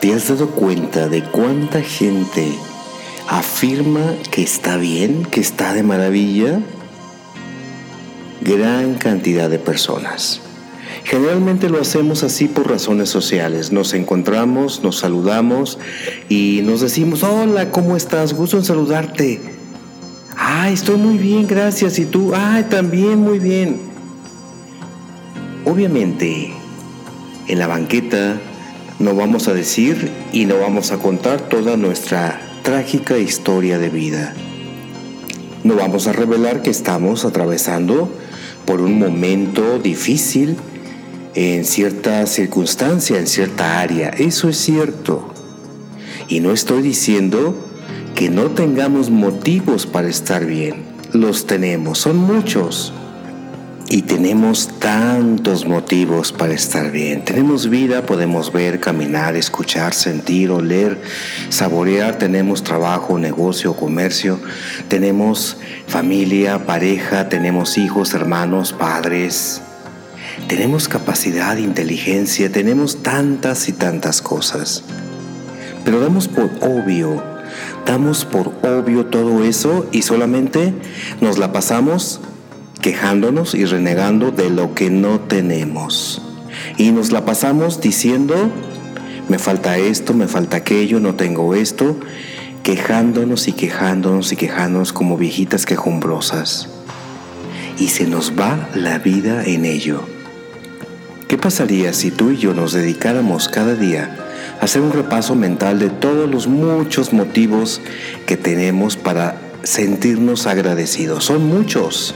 [0.00, 2.50] ¿Te has dado cuenta de cuánta gente
[3.28, 6.62] afirma que está bien, que está de maravilla?
[8.40, 10.40] Gran cantidad de personas.
[11.04, 13.72] Generalmente lo hacemos así por razones sociales.
[13.72, 15.78] Nos encontramos, nos saludamos
[16.30, 18.32] y nos decimos, hola, ¿cómo estás?
[18.32, 19.42] Gusto en saludarte.
[20.34, 21.98] Ay, estoy muy bien, gracias.
[21.98, 22.32] ¿Y tú?
[22.34, 23.78] Ay, también muy bien.
[25.66, 26.54] Obviamente,
[27.48, 28.40] en la banqueta
[29.00, 34.34] no vamos a decir y no vamos a contar toda nuestra trágica historia de vida.
[35.64, 38.12] No vamos a revelar que estamos atravesando
[38.66, 40.56] por un momento difícil
[41.34, 44.10] en cierta circunstancia, en cierta área.
[44.10, 45.32] Eso es cierto.
[46.28, 47.54] Y no estoy diciendo
[48.14, 50.84] que no tengamos motivos para estar bien.
[51.14, 52.92] Los tenemos, son muchos.
[53.92, 57.24] Y tenemos tantos motivos para estar bien.
[57.24, 60.96] Tenemos vida, podemos ver, caminar, escuchar, sentir, oler,
[61.48, 62.16] saborear.
[62.16, 64.38] Tenemos trabajo, negocio, comercio.
[64.86, 65.56] Tenemos
[65.88, 69.60] familia, pareja, tenemos hijos, hermanos, padres.
[70.46, 74.84] Tenemos capacidad, inteligencia, tenemos tantas y tantas cosas.
[75.84, 77.20] Pero damos por obvio,
[77.86, 80.74] damos por obvio todo eso y solamente
[81.20, 82.20] nos la pasamos
[82.80, 86.22] quejándonos y renegando de lo que no tenemos.
[86.76, 88.34] Y nos la pasamos diciendo,
[89.28, 91.96] me falta esto, me falta aquello, no tengo esto,
[92.62, 96.68] quejándonos y quejándonos y quejándonos como viejitas quejumbrosas.
[97.78, 100.02] Y se nos va la vida en ello.
[101.28, 104.16] ¿Qué pasaría si tú y yo nos dedicáramos cada día
[104.60, 107.80] a hacer un repaso mental de todos los muchos motivos
[108.26, 111.24] que tenemos para sentirnos agradecidos?
[111.26, 112.14] Son muchos.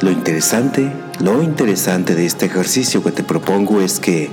[0.00, 4.30] Lo interesante, lo interesante de este ejercicio que te propongo es que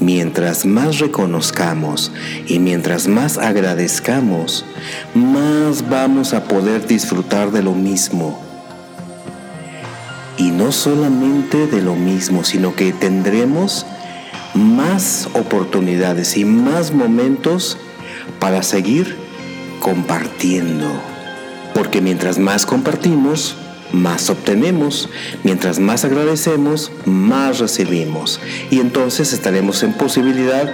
[0.00, 2.12] mientras más reconozcamos
[2.46, 4.64] y mientras más agradezcamos,
[5.14, 8.40] más vamos a poder disfrutar de lo mismo.
[10.38, 13.84] Y no solamente de lo mismo, sino que tendremos
[14.54, 17.76] más oportunidades y más momentos
[18.40, 19.14] para seguir
[19.78, 20.86] compartiendo.
[21.74, 23.56] Porque mientras más compartimos,
[23.92, 25.08] más obtenemos.
[25.44, 28.40] Mientras más agradecemos, más recibimos.
[28.70, 30.70] Y entonces estaremos en posibilidad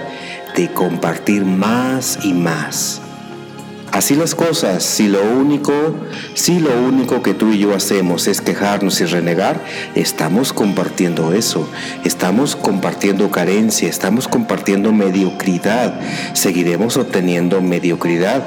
[0.55, 3.01] de compartir más y más.
[3.91, 5.73] Así las cosas, si lo único,
[6.35, 9.63] si lo único que tú y yo hacemos es quejarnos y renegar,
[9.95, 11.67] estamos compartiendo eso,
[12.03, 15.99] estamos compartiendo carencia, estamos compartiendo mediocridad,
[16.33, 18.43] seguiremos obteniendo mediocridad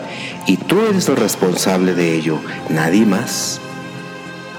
[0.46, 3.60] y tú eres el responsable de ello, nadie más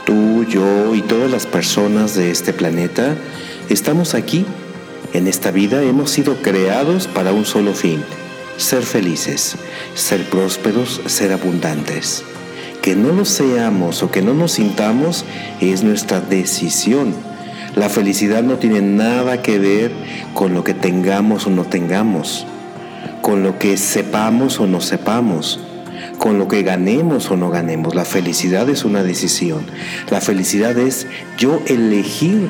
[0.05, 3.15] tú, yo y todas las personas de este planeta
[3.69, 4.45] estamos aquí.
[5.13, 8.03] En esta vida hemos sido creados para un solo fin,
[8.57, 9.55] ser felices,
[9.93, 12.23] ser prósperos, ser abundantes.
[12.81, 15.23] Que no lo seamos o que no nos sintamos
[15.61, 17.13] es nuestra decisión.
[17.75, 19.91] La felicidad no tiene nada que ver
[20.33, 22.45] con lo que tengamos o no tengamos,
[23.21, 25.59] con lo que sepamos o no sepamos
[26.23, 27.95] con lo que ganemos o no ganemos.
[27.95, 29.65] La felicidad es una decisión.
[30.09, 31.05] La felicidad es
[31.37, 32.47] yo elegir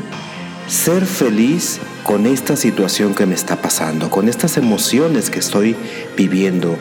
[0.67, 5.75] ser feliz con esta situación que me está pasando, con estas emociones que estoy
[6.15, 6.77] viviendo,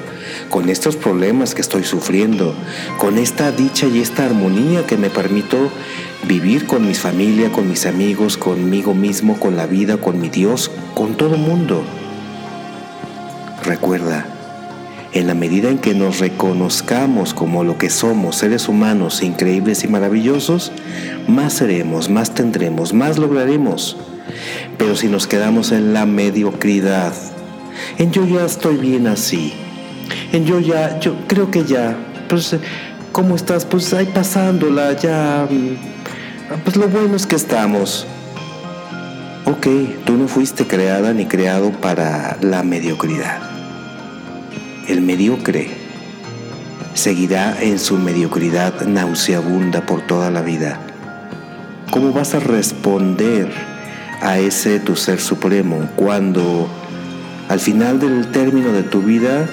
[0.50, 2.54] con estos problemas que estoy sufriendo,
[2.98, 5.70] con esta dicha y esta armonía que me permito
[6.28, 10.70] vivir con mi familia, con mis amigos, conmigo mismo, con la vida, con mi Dios,
[10.94, 11.84] con todo mundo.
[13.64, 14.26] Recuerda,
[15.12, 19.88] en la medida en que nos reconozcamos como lo que somos, seres humanos increíbles y
[19.88, 20.72] maravillosos,
[21.28, 23.96] más seremos, más tendremos, más lograremos.
[24.78, 27.12] Pero si nos quedamos en la mediocridad,
[27.98, 29.52] en yo ya estoy bien así,
[30.32, 31.94] en yo ya, yo creo que ya,
[32.28, 32.56] pues,
[33.12, 33.66] ¿cómo estás?
[33.66, 38.06] Pues ahí pasándola, ya, mm, pues lo bueno es que estamos.
[39.44, 39.66] Ok,
[40.06, 43.51] tú no fuiste creada ni creado para la mediocridad
[44.88, 45.70] el mediocre
[46.94, 50.80] seguirá en su mediocridad nauseabunda por toda la vida.
[51.90, 53.50] ¿Cómo vas a responder
[54.20, 56.68] a ese tu ser supremo cuando
[57.48, 59.48] al final del término de tu vida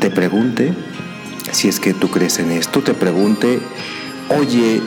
[0.00, 0.74] te pregunte,
[1.52, 3.60] si es que tú crees en esto, te pregunte,
[4.28, 4.80] oye,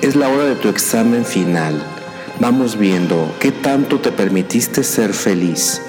[0.00, 1.82] es la hora de tu examen final,
[2.40, 5.82] vamos viendo qué tanto te permitiste ser feliz,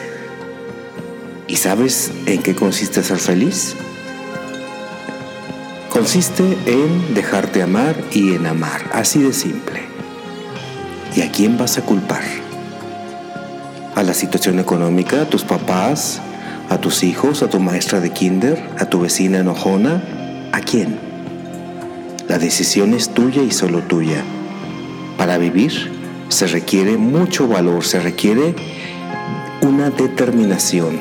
[1.47, 3.75] ¿Y sabes en qué consiste ser feliz?
[5.89, 9.81] Consiste en dejarte amar y en amar, así de simple.
[11.15, 12.23] ¿Y a quién vas a culpar?
[13.95, 16.21] a la situación económica, a tus papás,
[16.69, 20.03] a tus hijos, a tu maestra de kinder, a tu vecina enojona?
[20.51, 20.99] ¿A quién?
[22.27, 24.21] La decisión es tuya y solo tuya.
[25.17, 25.91] Para vivir
[26.27, 28.53] se requiere mucho valor, se requiere
[29.61, 30.99] una determinación,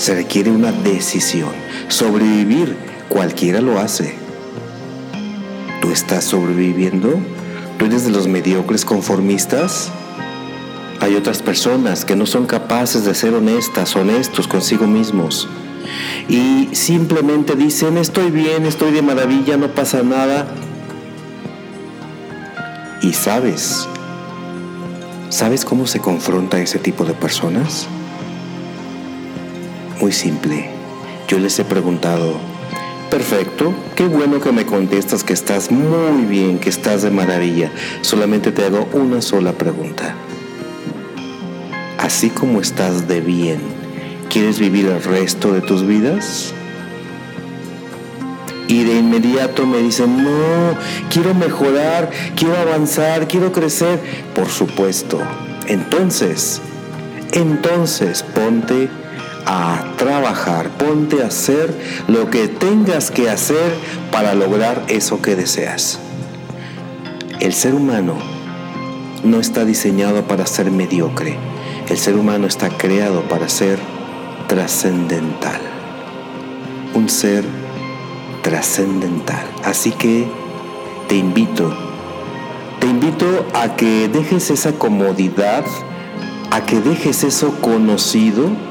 [0.00, 1.50] se requiere una decisión.
[1.88, 2.74] Sobrevivir
[3.10, 4.14] cualquiera lo hace.
[5.82, 7.20] ¿Tú estás sobreviviendo?
[7.78, 9.90] ¿Tú eres de los mediocres conformistas?
[11.00, 15.46] Hay otras personas que no son capaces de ser honestas, honestos consigo mismos.
[16.30, 20.48] Y simplemente dicen, estoy bien, estoy de maravilla, no pasa nada.
[23.02, 23.86] Y sabes,
[25.28, 27.86] ¿sabes cómo se confronta ese tipo de personas?
[30.00, 30.70] Muy simple.
[31.28, 32.38] Yo les he preguntado,
[33.10, 37.70] perfecto, qué bueno que me contestas que estás muy bien, que estás de maravilla.
[38.00, 40.16] Solamente te hago una sola pregunta
[42.00, 43.60] así como estás de bien,
[44.30, 46.52] ¿quieres vivir el resto de tus vidas?
[48.68, 50.76] Y de inmediato me dicen, no,
[51.10, 53.98] quiero mejorar, quiero avanzar, quiero crecer.
[54.34, 55.20] Por supuesto.
[55.66, 56.60] Entonces,
[57.32, 58.88] entonces ponte
[59.52, 61.74] a trabajar, ponte a hacer
[62.06, 63.74] lo que tengas que hacer
[64.12, 65.98] para lograr eso que deseas.
[67.40, 68.14] El ser humano
[69.24, 71.36] no está diseñado para ser mediocre.
[71.88, 73.80] El ser humano está creado para ser
[74.46, 75.60] trascendental.
[76.94, 77.44] Un ser
[78.42, 79.44] trascendental.
[79.64, 80.28] Así que
[81.08, 81.74] te invito,
[82.78, 85.64] te invito a que dejes esa comodidad,
[86.52, 88.69] a que dejes eso conocido,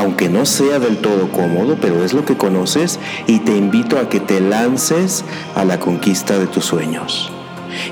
[0.00, 4.08] aunque no sea del todo cómodo, pero es lo que conoces, y te invito a
[4.08, 5.24] que te lances
[5.54, 7.30] a la conquista de tus sueños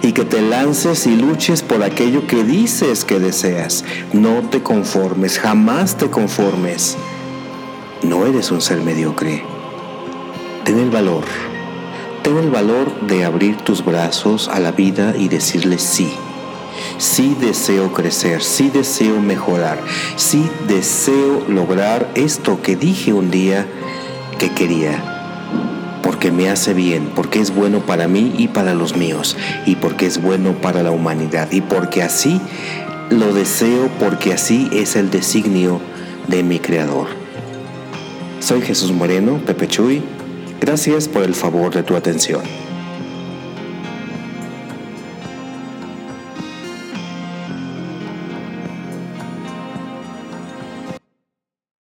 [0.03, 3.85] y que te lances y luches por aquello que dices que deseas.
[4.13, 6.97] No te conformes, jamás te conformes.
[8.03, 9.45] No eres un ser mediocre.
[10.65, 11.25] Ten el valor,
[12.23, 16.11] ten el valor de abrir tus brazos a la vida y decirle sí.
[16.99, 19.79] Sí deseo crecer, sí deseo mejorar,
[20.17, 23.67] sí deseo lograr esto que dije un día
[24.39, 25.15] que quería
[26.03, 29.37] porque me hace bien, porque es bueno para mí y para los míos,
[29.67, 32.41] y porque es bueno para la humanidad, y porque así
[33.11, 35.81] lo deseo, porque así es el designio
[36.27, 37.09] de mi Creador.
[38.41, 40.03] Soy Jesús Moreno, Pepe Chuy.
[40.61, 42.41] Gracias por el favor de tu atención.